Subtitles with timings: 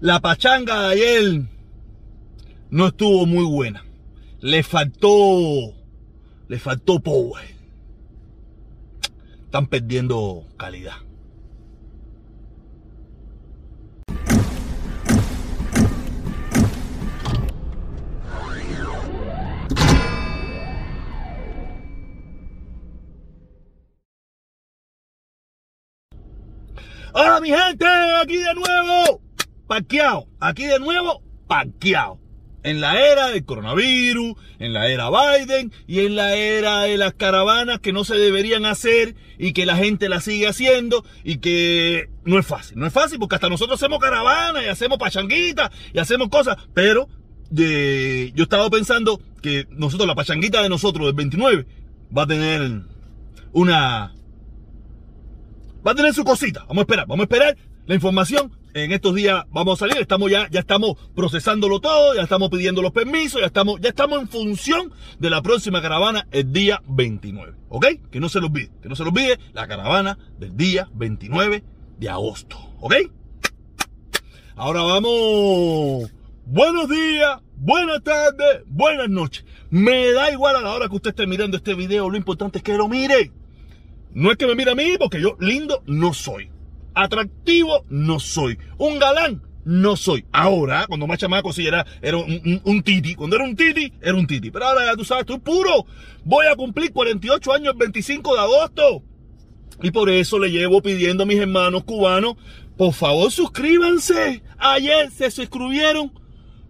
[0.00, 1.42] La pachanga de ayer
[2.70, 3.84] no estuvo muy buena.
[4.40, 5.74] Le faltó.
[6.48, 7.54] Le faltó power.
[9.44, 10.96] Están perdiendo calidad.
[27.16, 27.86] Hola mi gente,
[28.20, 29.20] aquí de nuevo,
[29.66, 32.18] parqueado, aquí de nuevo, parqueado.
[32.62, 37.12] En la era del coronavirus, en la era Biden y en la era de las
[37.12, 42.08] caravanas que no se deberían hacer y que la gente las sigue haciendo y que
[42.24, 42.78] no es fácil.
[42.78, 47.06] No es fácil porque hasta nosotros hacemos caravanas y hacemos pachanguitas y hacemos cosas, pero
[47.50, 51.66] de, yo estaba pensando que nosotros, la pachanguita de nosotros del 29
[52.16, 52.80] va a tener
[53.52, 54.14] una
[55.86, 56.60] va a tener su cosita.
[56.60, 58.52] Vamos a esperar, vamos a esperar la información.
[58.74, 62.82] En estos días vamos a salir, estamos ya, ya estamos procesándolo todo, ya estamos pidiendo
[62.82, 67.54] los permisos, ya estamos, ya estamos en función de la próxima caravana el día 29.
[67.68, 67.86] ¿Ok?
[68.10, 71.62] Que no se lo olvide, que no se lo olvide la caravana del día 29
[71.98, 72.58] de agosto.
[72.80, 72.94] ¿Ok?
[74.56, 76.12] Ahora vamos.
[76.44, 79.44] Buenos días, buenas tardes, buenas noches.
[79.70, 82.64] Me da igual a la hora que usted esté mirando este video, lo importante es
[82.64, 83.30] que lo mire.
[84.14, 86.50] No es que me mire a mí, porque yo lindo no soy.
[86.94, 88.58] Atractivo no soy.
[88.78, 90.24] Un galán no soy.
[90.32, 91.84] Ahora, cuando más chamaco sí era,
[92.64, 93.14] un, titi.
[93.14, 94.50] Cuando era un titi, era un titi.
[94.50, 95.86] Pero ahora ya tú sabes, estoy puro.
[96.24, 99.02] Voy a cumplir 48 años el 25 de agosto.
[99.82, 102.36] Y por eso le llevo pidiendo a mis hermanos cubanos,
[102.76, 104.42] por favor suscríbanse.
[104.58, 106.12] Ayer se suscribieron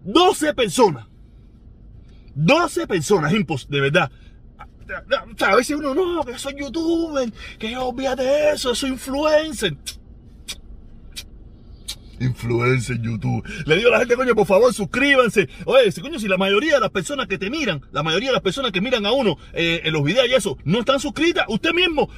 [0.04, 1.06] 12 personas.
[2.34, 4.10] 12 personas, de verdad
[5.40, 9.76] a veces uno, no, que soy youtuber, que yo olvídate eso, soy influencer.
[12.20, 13.44] Influencer YouTube.
[13.66, 15.48] Le digo a la gente, coño, por favor, suscríbanse.
[15.64, 18.34] Oye, si, coño, si la mayoría de las personas que te miran, la mayoría de
[18.34, 21.44] las personas que miran a uno eh, en los videos y eso, no están suscritas,
[21.48, 22.08] usted mismo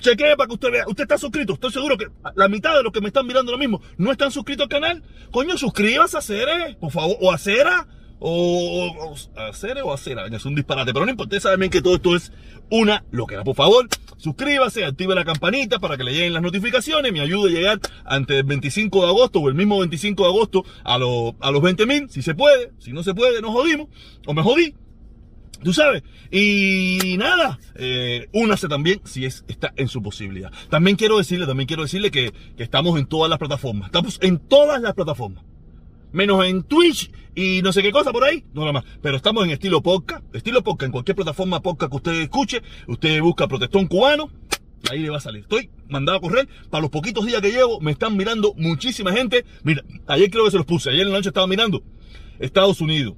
[0.00, 0.84] chequee para que usted vea.
[0.86, 1.54] Usted está suscrito.
[1.54, 4.30] Estoy seguro que la mitad de los que me están mirando lo mismo no están
[4.30, 5.02] suscritos al canal.
[5.30, 7.86] Coño, suscríbase a Cere, por favor, o a Cera
[8.18, 12.16] o, hacer o hacer, es un disparate, pero no importa, saben bien que todo esto
[12.16, 12.32] es
[12.70, 13.44] una loquera.
[13.44, 17.54] Por favor, suscríbase, active la campanita para que le lleguen las notificaciones, me ayude a
[17.54, 21.50] llegar antes del 25 de agosto o el mismo 25 de agosto a, los a
[21.50, 23.88] los 20 mil, si se puede, si no se puede, nos jodimos,
[24.26, 24.74] o me jodí.
[25.62, 30.52] Tú sabes, y nada, eh, únase también si es, está en su posibilidad.
[30.68, 33.86] También quiero decirle, también quiero decirle que, que estamos en todas las plataformas.
[33.86, 35.44] Estamos en todas las plataformas
[36.14, 38.84] menos en Twitch y no sé qué cosa por ahí, no nada más.
[39.02, 43.20] Pero estamos en estilo podcast, estilo podcast, en cualquier plataforma podcast que usted escuche, usted
[43.20, 44.30] busca protestón cubano,
[44.90, 45.42] ahí le va a salir.
[45.42, 49.44] Estoy mandado a correr, para los poquitos días que llevo, me están mirando muchísima gente.
[49.64, 51.82] Mira, ayer creo que se los puse, ayer en la noche estaba mirando
[52.38, 53.14] Estados Unidos,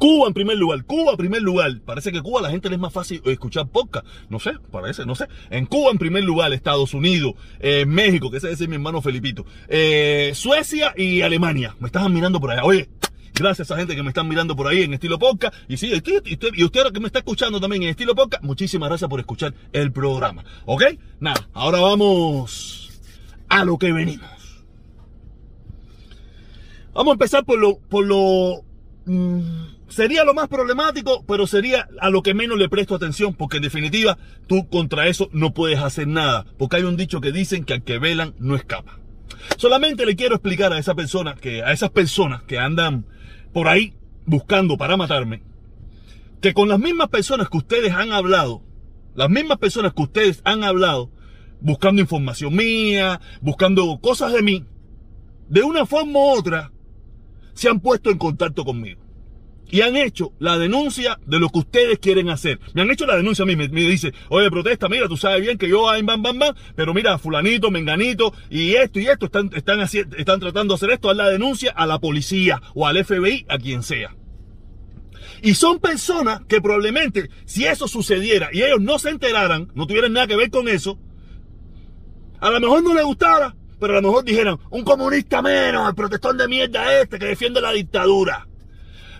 [0.00, 1.78] Cuba en primer lugar, Cuba en primer lugar.
[1.84, 4.06] Parece que Cuba a la gente le es más fácil escuchar podcast.
[4.30, 5.28] No sé, parece, no sé.
[5.50, 9.44] En Cuba en primer lugar, Estados Unidos, eh, México, que ese es mi hermano Felipito,
[9.68, 11.76] eh, Suecia y Alemania.
[11.80, 12.64] Me están mirando por allá.
[12.64, 12.88] Oye,
[13.34, 15.54] gracias a gente que me están mirando por ahí en estilo podcast.
[15.68, 18.42] Y sí, y usted, y usted ahora que me está escuchando también en estilo podcast,
[18.42, 20.46] muchísimas gracias por escuchar el programa.
[20.64, 20.82] ¿Ok?
[21.20, 23.02] Nada, ahora vamos
[23.50, 24.64] a lo que venimos.
[26.94, 28.64] Vamos a empezar por lo, por lo,
[29.04, 33.56] mm, Sería lo más problemático, pero sería a lo que menos le presto atención, porque
[33.56, 37.64] en definitiva tú contra eso no puedes hacer nada, porque hay un dicho que dicen
[37.64, 39.00] que al que velan no escapa.
[39.56, 43.04] Solamente le quiero explicar a esa persona, que a esas personas que andan
[43.52, 43.94] por ahí
[44.26, 45.42] buscando para matarme,
[46.40, 48.62] que con las mismas personas que ustedes han hablado,
[49.16, 51.10] las mismas personas que ustedes han hablado,
[51.60, 54.64] buscando información mía, buscando cosas de mí,
[55.48, 56.70] de una forma u otra,
[57.54, 59.09] se han puesto en contacto conmigo
[59.70, 62.58] y han hecho la denuncia de lo que ustedes quieren hacer.
[62.74, 65.58] Me han hecho la denuncia a mí, me, dice, oye, protesta, mira, tú sabes bien
[65.58, 69.50] que yo hay bam, bam, bam, pero mira, fulanito, menganito, y esto y esto, están,
[69.54, 73.46] están, están tratando de hacer esto, a la denuncia a la policía o al FBI,
[73.48, 74.14] a quien sea.
[75.42, 80.12] Y son personas que probablemente, si eso sucediera y ellos no se enteraran, no tuvieran
[80.12, 80.98] nada que ver con eso,
[82.40, 85.94] a lo mejor no les gustara, pero a lo mejor dijeran, un comunista menos, el
[85.94, 88.46] protestón de mierda este que defiende la dictadura.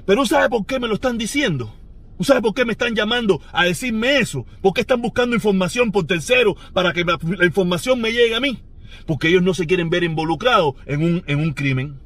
[0.06, 1.74] Pero ¿sabe por qué me lo están diciendo?
[2.20, 4.44] ¿Sabe por qué me están llamando a decirme eso?
[4.60, 8.62] ¿Por qué están buscando información por tercero para que la, información me llegue a mí?
[9.06, 11.98] Porque ellos no se quieren ver involucrados en un, en un crimen.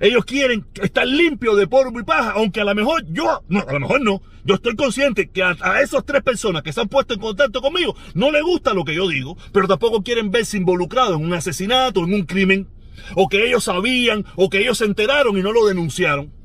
[0.00, 3.72] Ellos quieren estar limpios de polvo y paja, aunque a lo mejor yo, no, a
[3.72, 6.88] lo mejor no, yo estoy consciente que a, a esas tres personas que se han
[6.88, 10.56] puesto en contacto conmigo no les gusta lo que yo digo, pero tampoco quieren verse
[10.56, 12.68] involucrados en un asesinato, en un crimen.
[13.14, 16.37] o que ellos sabían, o que ellos se enteraron y no lo denunciaron.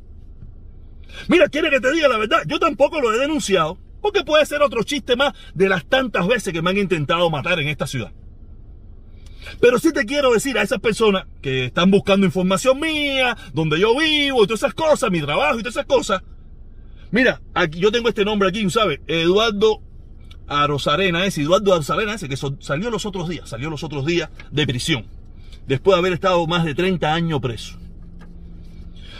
[1.28, 4.62] Mira, quiere que te diga la verdad, yo tampoco lo he denunciado, porque puede ser
[4.62, 8.12] otro chiste más de las tantas veces que me han intentado matar en esta ciudad.
[9.60, 13.98] Pero sí te quiero decir a esas personas que están buscando información mía, donde yo
[13.98, 16.22] vivo y todas esas cosas, mi trabajo y todas esas cosas.
[17.12, 19.00] Mira, aquí yo tengo este nombre aquí, ¿sabes?
[19.08, 19.82] Eduardo
[20.48, 24.66] Arosarena, ese Eduardo Arosarena, ese que salió los otros días, salió los otros días de
[24.66, 25.06] prisión,
[25.68, 27.78] después de haber estado más de 30 años preso.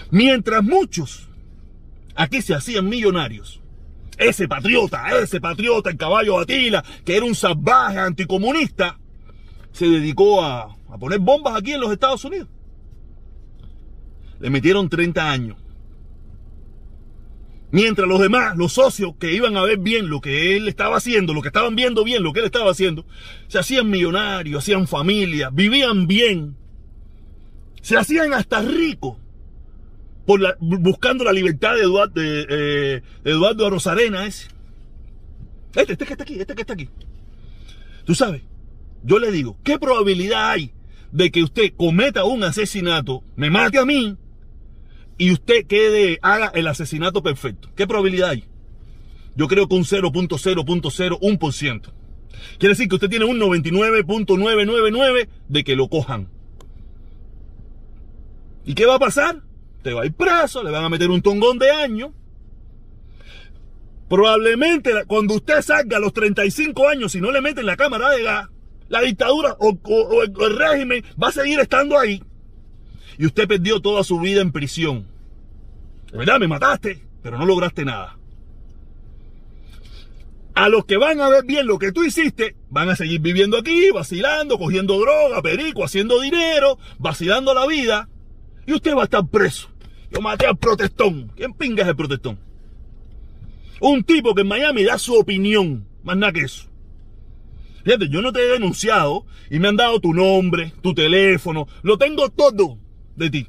[0.10, 1.30] Mientras muchos
[2.16, 3.62] aquí se hacían millonarios,
[4.18, 9.00] ese patriota, ese patriota, el caballo Atila, que era un salvaje anticomunista,
[9.72, 12.48] se dedicó a, poner bombas aquí en los Estados Unidos.
[14.40, 15.58] Le metieron 30 años.
[17.72, 21.34] Mientras los demás, los socios que iban a ver bien lo que él estaba haciendo,
[21.34, 23.04] lo que estaban viendo bien lo que él estaba haciendo,
[23.48, 26.56] se hacían millonarios, hacían familia, vivían bien,
[27.82, 29.23] se hacían hasta ricos
[30.26, 34.26] buscando la libertad de Eduardo, de, eh, Rosarena.
[34.26, 34.48] Este,
[35.76, 36.90] este que está aquí, este que está aquí.
[38.06, 38.42] Tú sabes,
[39.04, 40.72] yo le digo, ¿qué probabilidad hay
[41.12, 44.18] de que usted cometa un asesinato, me mate a mí
[45.18, 47.70] y usted quede, haga el asesinato perfecto?
[47.76, 48.46] ¿Qué probabilidad hay?
[49.36, 51.82] Yo creo que un 0.0.01%.
[52.60, 56.30] Quiere decir que usted tiene un 99.999 de que lo cojan.
[58.66, 59.42] ¿Y qué va a pasar?
[59.84, 62.12] Te va a ir preso, le van a meter un tongón de años.
[64.10, 68.24] Probablemente cuando usted salga a los 35 años, y no le meten la cámara de
[68.24, 68.50] gas,
[68.90, 72.24] la dictadura o, el régimen va a seguir estando ahí.
[73.18, 75.08] Y usted perdió toda su vida en prisión.
[76.12, 78.18] Verdad, me mataste, pero no lograste nada.
[80.56, 83.58] A los que van a ver bien lo que tú hiciste, van a seguir viviendo
[83.58, 88.10] aquí, vacilando, cogiendo droga, perico, haciendo dinero, vacilando la vida.
[88.68, 89.73] Y usted va a estar preso.
[90.14, 91.32] Yo maté al protestón.
[91.36, 92.40] ¿Quién pinga es el protestón?
[93.82, 95.88] Un tipo que en Miami da su opinión.
[96.04, 96.70] Más nada que eso.
[97.84, 101.98] Fíjate, yo no te he denunciado y me han dado tu nombre, tu teléfono, lo
[101.98, 102.78] tengo todo
[103.16, 103.48] de ti.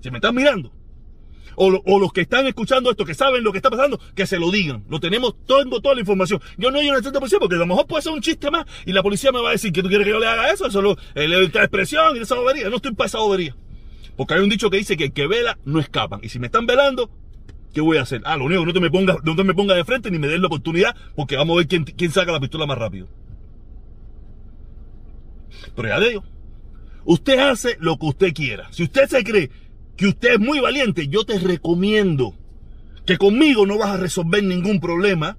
[0.00, 0.72] Si me están mirando.
[1.56, 4.50] O, los que están escuchando esto, que saben lo que está pasando, que se lo
[4.50, 4.84] digan.
[4.88, 6.40] Lo tenemos, tengo toda la información.
[6.56, 8.92] Yo no una cierta policía porque a lo mejor puede ser un chiste más y
[8.92, 10.96] la policía me va a decir que tú quieres que yo le haga eso, eso
[11.14, 12.68] es la expresión y esa bobería.
[12.70, 13.54] No estoy para esa bobería.
[14.16, 16.20] Porque hay un dicho que dice que el que vela no escapan.
[16.22, 17.10] Y si me están velando,
[17.72, 18.22] ¿qué voy a hacer?
[18.24, 20.40] Ah, lo único no te me no te me ponga de frente ni me des
[20.40, 23.08] la oportunidad porque vamos a ver quién, quién saca la pistola más rápido.
[25.74, 26.24] Pero ya digo,
[27.04, 28.68] usted hace lo que usted quiera.
[28.72, 29.50] Si usted se cree
[29.96, 32.34] que usted es muy valiente, yo te recomiendo
[33.06, 35.36] que conmigo no vas a resolver ningún problema.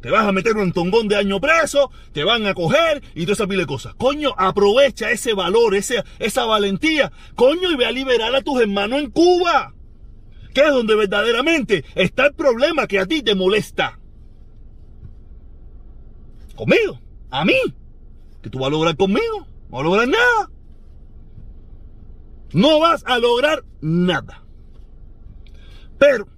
[0.00, 3.32] Te vas a meter un tongón de año preso, te van a coger y toda
[3.32, 3.94] esa pila de cosas.
[3.94, 7.10] Coño, aprovecha ese valor, ese, esa valentía.
[7.34, 9.74] Coño, y ve a liberar a tus hermanos en Cuba.
[10.54, 13.98] Que es donde verdaderamente está el problema que a ti te molesta.
[16.54, 17.58] Conmigo, a mí.
[18.42, 19.46] ¿Qué tú vas a lograr conmigo?
[19.68, 20.50] No vas a lograr nada.
[22.52, 24.44] No vas a lograr nada.
[25.98, 26.28] Pero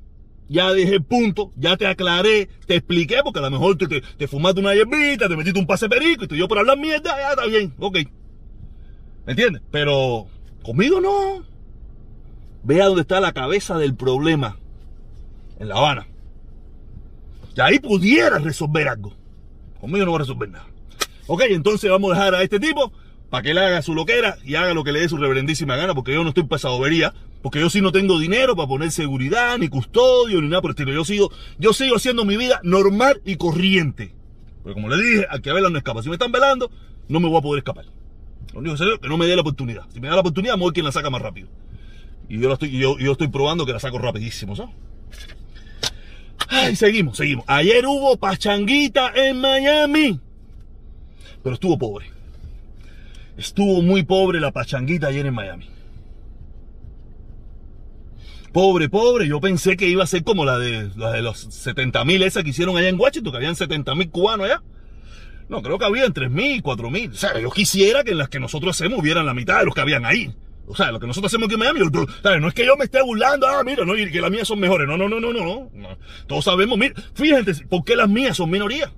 [0.50, 4.26] ya dije el punto, ya te aclaré, te expliqué, porque a lo mejor te, te,
[4.26, 7.31] fumaste una hierbita, te metiste un pase perico y te dio por hablar mierda, ya
[7.31, 7.99] está bien, ok.
[9.26, 9.62] ¿Me entiendes?
[9.70, 10.26] Pero
[10.64, 11.44] conmigo no.
[12.64, 14.59] Vea dónde está la cabeza del problema.
[15.61, 16.09] En La Habana.
[17.57, 19.12] Y ahí pudiera resolver algo.
[19.80, 20.66] Conmigo no va a resolver nada.
[21.28, 22.92] Ok, entonces vamos a dejar a este tipo
[23.28, 25.95] para que él haga su loquera y haga lo que le dé su reverendísima gana,
[25.95, 28.90] porque yo no estoy para esa bobería, porque yo sí no tengo dinero para poner
[28.90, 30.92] seguridad, ni custodio, ni nada por el estilo.
[30.92, 34.14] Yo sigo, yo sigo haciendo mi vida normal y corriente.
[34.62, 36.02] Pero como le dije, al que vela no escapa.
[36.02, 36.70] Si me están velando,
[37.09, 37.87] no me voy a poder escapar.
[38.52, 39.87] Lo único que sé es que no me dé la oportunidad.
[39.92, 41.49] Si me da la oportunidad, me voy quien la saca más rápido.
[42.28, 44.75] Y yo, lo estoy, yo, yo estoy probando que la saco rapidísimo, ¿sabes?
[46.49, 47.44] Ay, seguimos, seguimos.
[47.49, 50.20] Ayer hubo pachanguita en Miami
[51.42, 52.06] pero estuvo pobre.
[53.37, 55.68] Estuvo muy pobre la pachanguita ayer en Miami.
[58.52, 59.28] Pobre, pobre.
[59.28, 62.42] Yo pensé que iba a ser como la de, la de los 70 mil esa
[62.42, 64.62] que hicieron allá en Washington, que habían 70 mil cubanos allá.
[65.49, 67.11] No, creo que habían 3 mil, 4 mil.
[67.11, 69.75] O sea, yo quisiera que en las que nosotros hacemos hubieran la mitad de los
[69.75, 70.33] que habían ahí.
[70.66, 73.02] O sea, lo que nosotros hacemos aquí en Miami, no es que yo me esté
[73.02, 74.87] burlando, ah, mira, no, y que las mías son mejores.
[74.87, 75.99] No, no, no, no, no, no.
[76.28, 78.92] Todos sabemos, mira, fíjense, ¿por qué las mías son minorías?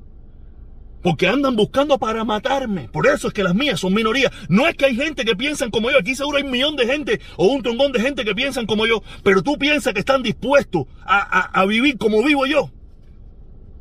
[1.02, 2.88] Porque andan buscando para matarme.
[2.88, 4.30] Por eso es que las mías son minoría.
[4.48, 5.98] No es que hay gente que piensan como yo.
[5.98, 8.86] Aquí seguro hay un millón de gente o un tongón de gente que piensan como
[8.86, 9.02] yo.
[9.22, 12.70] Pero tú piensas que están dispuestos a, vivir como vivo yo.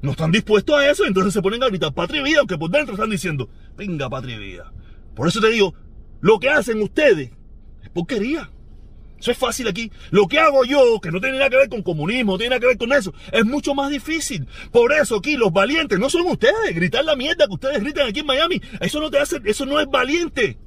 [0.01, 1.06] No están dispuestos a eso.
[1.06, 2.40] Entonces se ponen a gritar patria y vida.
[2.40, 4.74] Aunque por dentro están diciendo, venga patria y vida.
[5.16, 5.75] Por eso te digo,
[6.22, 7.32] lo que hacen ustedes
[7.94, 8.50] Porquería.
[9.22, 9.92] Eso es fácil aquí.
[10.10, 12.60] Lo que hago yo, que no tiene nada que ver con comunismo, no tiene nada
[12.60, 14.48] que ver con eso, es mucho más difícil.
[14.72, 16.74] Por eso aquí los valientes no son ustedes.
[16.74, 19.80] Gritar la mierda que ustedes gritan aquí en Miami, eso no te hace, eso no
[19.80, 20.58] es valiente.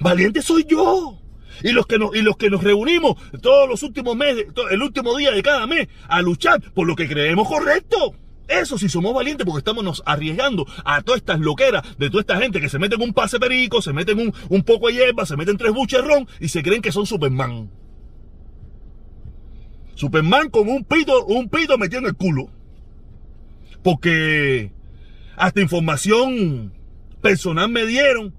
[0.00, 1.18] Valiente soy yo.
[1.62, 5.16] Y los que nos, y los que nos reunimos todos los últimos meses, el último
[5.16, 8.16] día de cada mes, a luchar por lo que creemos correcto.
[8.48, 12.60] Eso sí somos valientes porque estamos arriesgando a todas estas loqueras de toda esta gente
[12.60, 15.56] que se meten un pase perico, se meten un, un poco de hierba, se meten
[15.56, 17.70] tres buches ron y se creen que son Superman.
[19.94, 22.50] Superman con un pito, un pito metido el culo.
[23.82, 24.72] Porque
[25.36, 26.72] hasta información
[27.20, 28.34] personal me dieron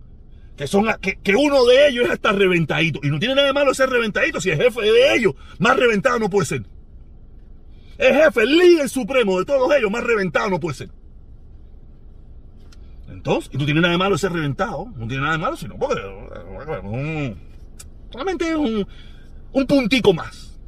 [0.57, 2.99] que son que, que, uno de ellos es hasta reventadito.
[3.03, 6.19] Y no tiene nada de malo ser reventadito si el jefe de ellos más reventado
[6.19, 6.63] no puede ser.
[7.97, 10.89] El jefe, el líder supremo de todos ellos, más reventado no puede ser.
[13.09, 15.77] Entonces, y no tiene nada de malo ser reventado, no tiene nada de malo, sino
[15.77, 16.01] porque
[18.11, 18.87] solamente es un,
[19.51, 20.59] un puntico más.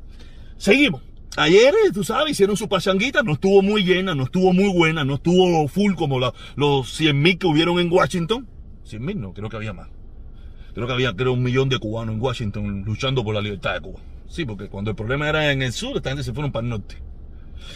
[0.57, 1.01] Seguimos.
[1.37, 5.15] Ayer, tú sabes, hicieron su pachanguita, no estuvo muy llena, no estuvo muy buena, no
[5.15, 6.17] estuvo full como
[6.55, 8.47] los 100 mil que hubieron en Washington.
[8.83, 9.89] 100 mil no, creo que había más.
[10.73, 13.81] Creo que había creo, un millón de cubanos en Washington luchando por la libertad de
[13.81, 13.99] Cuba.
[14.29, 16.69] Sí, porque cuando el problema era en el sur, esta gente se fueron para el
[16.69, 16.95] norte.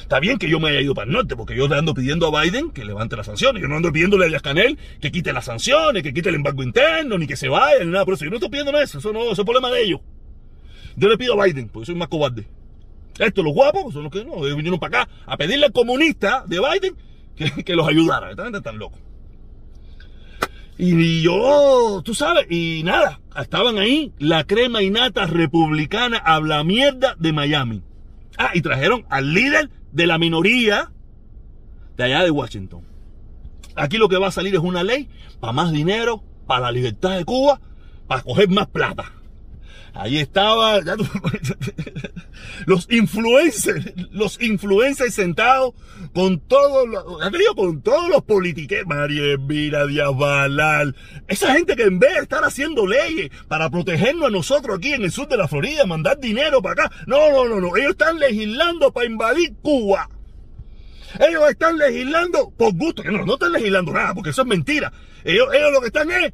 [0.02, 2.28] Está bien que yo me haya ido para el norte, porque yo le ando pidiendo
[2.28, 3.62] a Biden que levante las sanciones.
[3.62, 7.18] Yo no ando pidiéndole a Canel que quite las sanciones, que quite el embargo interno,
[7.18, 8.26] ni que se vaya, ni nada por eso.
[8.26, 10.02] Yo no estoy pidiendo eso, eso no, eso es problema de ellos.
[10.96, 12.48] Yo le pido a Biden, porque soy más cobarde.
[13.18, 16.60] Estos, los guapos, son los que no, vinieron para acá a pedirle al comunista de
[16.60, 16.96] Biden
[17.36, 18.32] que, que los ayudara.
[18.32, 18.60] Esta gente.
[20.82, 27.16] Y yo, tú sabes, y nada, estaban ahí la crema y nata republicana habla mierda
[27.20, 27.82] de Miami.
[28.42, 30.94] Ah, y trajeron al líder de la minoría
[31.98, 32.88] de allá de Washington.
[33.76, 35.10] Aquí lo que va a salir es una ley
[35.42, 37.60] para más dinero, para la libertad de Cuba,
[38.08, 39.12] para coger más plata.
[39.94, 40.80] Ahí estaba
[42.66, 45.74] los influencers, los influencers sentados
[46.14, 47.04] con todos los,
[47.56, 50.96] con todos los politiques, María Elvira, Díaz Balal,
[51.28, 55.04] esa gente que en vez de estar haciendo leyes para protegernos a nosotros aquí en
[55.04, 58.20] el sur de la Florida, mandar dinero para acá, no, no, no, no, ellos están
[58.20, 60.10] legislando para invadir Cuba.
[61.20, 64.94] Ellos están legislando por gusto, no, no están legislando nada, porque eso es mentira.
[65.24, 66.34] Ellos, ellos lo que están es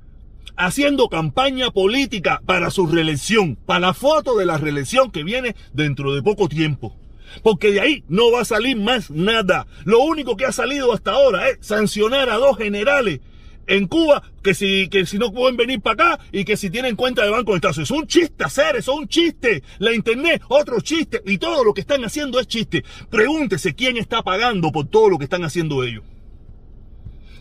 [0.58, 6.14] haciendo campaña política para su reelección, para la foto de la reelección que viene dentro
[6.14, 6.96] de poco tiempo.
[7.44, 9.68] Porque de ahí no va a salir más nada.
[9.84, 13.20] Lo único que ha salido hasta ahora es sancionar a dos generales
[13.68, 16.96] en Cuba que si, que si no pueden venir para acá y que si tienen
[16.96, 17.92] cuenta de banco en Estados Unidos.
[17.92, 19.64] Es un chiste hacer eso, un chiste.
[19.80, 21.22] La internet, otro chiste.
[21.26, 22.84] Y todo lo que están haciendo es chiste.
[23.10, 26.04] Pregúntese quién está pagando por todo lo que están haciendo ellos.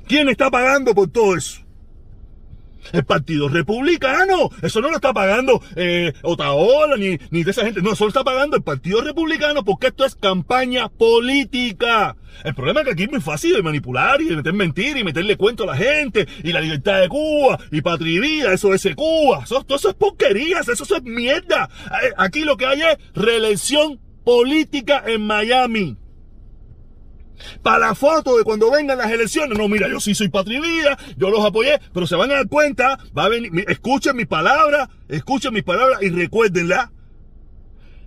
[0.06, 1.63] ¿Quién está pagando por todo eso?
[2.92, 4.50] El Partido Republicano.
[4.62, 7.82] Eso no lo está pagando eh, Otaola ni, ni de esa gente.
[7.82, 12.16] No, eso lo está pagando el Partido Republicano porque esto es campaña política.
[12.42, 15.04] El problema es que aquí es muy fácil de manipular y de meter mentiras y
[15.04, 19.42] meterle cuento a la gente y la libertad de Cuba y patria eso es Cuba.
[19.44, 21.68] Eso, todo eso es porquerías, eso, eso es mierda.
[22.02, 25.96] Eh, aquí lo que hay es reelección política en Miami
[27.62, 29.58] para la foto de cuando vengan las elecciones.
[29.58, 32.98] No, mira, yo sí soy patrivida, yo los apoyé, pero se van a dar cuenta,
[33.16, 36.92] va a venir, escuchen mi palabra, escuchen mis palabras y recuérdenla.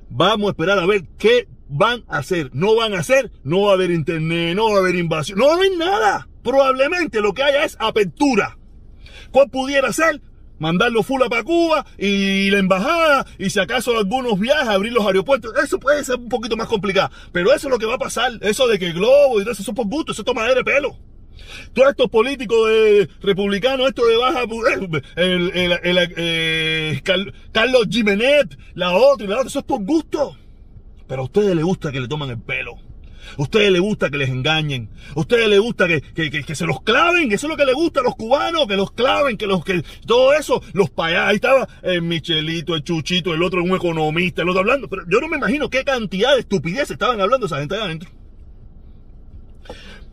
[0.09, 2.49] Vamos a esperar a ver qué van a hacer.
[2.53, 5.47] No van a hacer, no va a haber internet, no va a haber invasión, no
[5.47, 6.27] va a haber nada.
[6.43, 8.57] Probablemente lo que haya es apertura.
[9.31, 10.21] ¿Cuál pudiera ser?
[10.59, 15.53] Mandarlo full para Cuba y la embajada y si acaso algunos viajes, abrir los aeropuertos.
[15.63, 17.09] Eso puede ser un poquito más complicado.
[17.31, 18.33] Pero eso es lo que va a pasar.
[18.41, 20.63] Eso de que el globo y todo eso, eso es por gusto, eso toma de
[20.63, 20.97] pelo.
[21.73, 22.69] Todos estos políticos
[23.21, 27.01] republicanos, esto de baja, eh, el, el, eh,
[27.51, 30.35] Carlos Jiménez, la otra y la otra, eso es por gusto.
[31.07, 32.86] Pero a ustedes les gusta que le toman el pelo.
[33.37, 34.89] A ustedes les gusta que les engañen.
[35.15, 37.31] A ustedes les gusta que, que, se los claven.
[37.31, 39.83] Eso es lo que les gusta a los cubanos, que los claven, que los que
[40.05, 41.27] todo eso, los payas.
[41.27, 44.87] Ahí estaba el Michelito, el Chuchito, el otro un economista, el otro hablando.
[44.87, 48.09] Pero yo no me imagino qué cantidad de estupidez estaban hablando esa gente ahí adentro.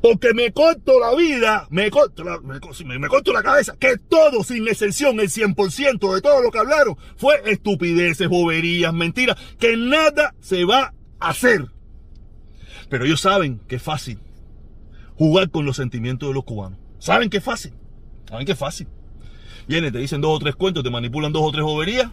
[0.05, 4.69] Porque me corto la vida, me corto la, me corto la cabeza, que todo, sin
[4.69, 10.67] excepción, el 100% de todo lo que hablaron fue estupideces, boberías, mentiras, que nada se
[10.67, 11.74] va a hacer.
[12.95, 14.21] Pero ellos saben que es fácil
[15.17, 16.79] jugar con los sentimientos de los cubanos.
[17.01, 17.73] Saben que es fácil.
[18.29, 18.87] Saben que es fácil.
[19.67, 22.13] Vienen, te dicen dos o tres cuentos, te manipulan dos o tres boberías.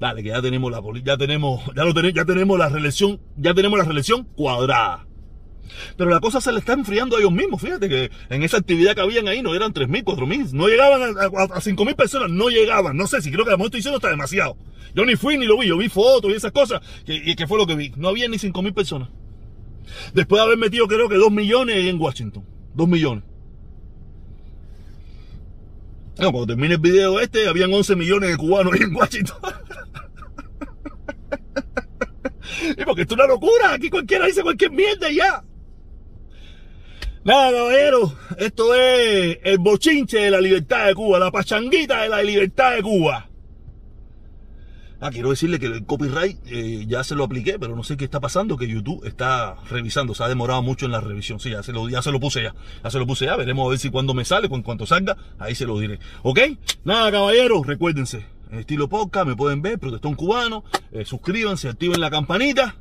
[0.00, 3.54] Dale, que ya tenemos la ya tenemos, ya lo tenemos, ya tenemos la reelección, ya
[3.54, 5.06] tenemos la reelección cuadrada.
[5.96, 7.62] Pero la cosa se le está enfriando a ellos mismos.
[7.62, 10.50] Fíjate que en esa actividad que habían ahí no eran 3.000, 4.000.
[10.50, 12.28] No llegaban a, a, a 5.000 personas.
[12.28, 12.96] No llegaban.
[12.96, 14.56] No sé si creo que a lo mejor diciendo está demasiado.
[14.96, 15.68] Yo ni fui ni lo vi.
[15.68, 16.80] Yo vi fotos y esas cosas.
[17.06, 17.92] Y que fue lo que vi.
[17.94, 19.10] No había ni 5.000 personas.
[20.12, 22.44] Después de haber metido creo que 2 millones en Washington.
[22.74, 23.24] 2 millones.
[26.18, 29.36] No, cuando termine el video este, habían 11 millones de cubanos ahí en Washington.
[32.78, 33.74] y porque esto es una locura.
[33.74, 35.42] Aquí cualquiera dice cualquier mierda y ya.
[37.24, 42.22] Nada, caballero, esto es el bochinche de la libertad de Cuba, la pachanguita de la
[42.22, 43.30] libertad de Cuba.
[45.00, 48.04] Ah, quiero decirle que el copyright eh, ya se lo apliqué, pero no sé qué
[48.04, 51.40] está pasando, que YouTube está revisando, se ha demorado mucho en la revisión.
[51.40, 53.66] Sí, ya se lo, ya se lo puse ya, ya se lo puse ya, veremos
[53.66, 55.98] a ver si cuando me sale, con cuanto salga, ahí se lo diré.
[56.22, 56.40] ¿Ok?
[56.84, 62.10] Nada, caballeros, recuérdense, en estilo podcast me pueden ver, protestón cubano, eh, suscríbanse, activen la
[62.10, 62.76] campanita.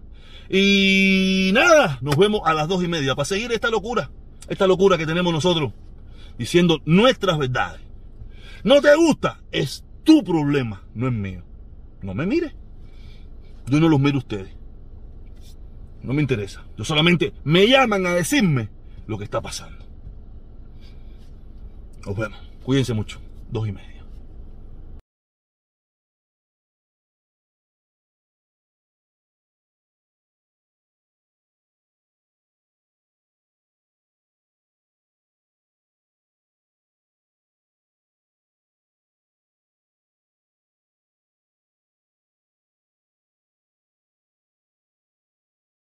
[0.49, 4.09] Y nada, nos vemos a las dos y media para seguir esta locura
[4.47, 5.71] esta locura que tenemos nosotros
[6.37, 7.81] diciendo nuestras verdades.
[8.63, 11.43] No te gusta, es tu problema, no es mío.
[12.03, 12.53] No me mire.
[13.67, 14.51] Yo no los miro a ustedes.
[16.01, 16.65] No me interesa.
[16.77, 18.69] Yo solamente me llaman a decirme
[19.07, 19.85] lo que está pasando.
[22.05, 22.39] Nos vemos.
[22.63, 23.19] Cuídense mucho.
[23.49, 23.92] Dos y media.